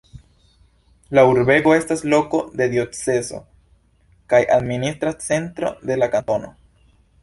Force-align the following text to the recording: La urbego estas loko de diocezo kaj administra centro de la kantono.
La 1.17 1.25
urbego 1.31 1.75
estas 1.81 2.01
loko 2.15 2.41
de 2.63 2.69
diocezo 2.73 3.45
kaj 4.35 4.43
administra 4.59 5.17
centro 5.31 5.75
de 5.91 6.05
la 6.05 6.15
kantono. 6.19 6.57